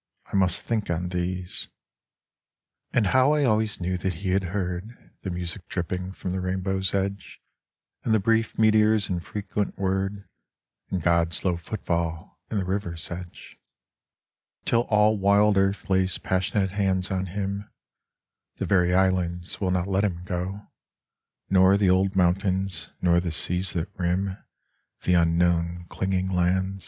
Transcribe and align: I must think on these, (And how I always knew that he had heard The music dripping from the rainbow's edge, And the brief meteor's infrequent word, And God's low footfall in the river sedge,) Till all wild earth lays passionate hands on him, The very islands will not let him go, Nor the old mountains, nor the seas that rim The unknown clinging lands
I 0.33 0.35
must 0.35 0.63
think 0.63 0.89
on 0.89 1.09
these, 1.09 1.67
(And 2.91 3.05
how 3.05 3.33
I 3.33 3.43
always 3.43 3.79
knew 3.79 3.97
that 3.99 4.13
he 4.13 4.29
had 4.29 4.45
heard 4.45 5.11
The 5.21 5.29
music 5.29 5.67
dripping 5.67 6.13
from 6.13 6.31
the 6.31 6.41
rainbow's 6.41 6.95
edge, 6.95 7.39
And 8.03 8.11
the 8.11 8.19
brief 8.19 8.57
meteor's 8.57 9.11
infrequent 9.11 9.77
word, 9.77 10.27
And 10.89 11.03
God's 11.03 11.45
low 11.45 11.55
footfall 11.55 12.39
in 12.49 12.57
the 12.57 12.65
river 12.65 12.95
sedge,) 12.97 13.59
Till 14.65 14.87
all 14.89 15.19
wild 15.19 15.55
earth 15.55 15.87
lays 15.87 16.17
passionate 16.17 16.71
hands 16.71 17.11
on 17.11 17.27
him, 17.27 17.69
The 18.57 18.65
very 18.65 18.95
islands 18.95 19.61
will 19.61 19.69
not 19.69 19.85
let 19.85 20.03
him 20.03 20.23
go, 20.25 20.65
Nor 21.47 21.77
the 21.77 21.91
old 21.91 22.15
mountains, 22.15 22.89
nor 23.03 23.19
the 23.19 23.31
seas 23.31 23.73
that 23.73 23.95
rim 23.99 24.35
The 25.03 25.13
unknown 25.13 25.85
clinging 25.89 26.31
lands 26.31 26.79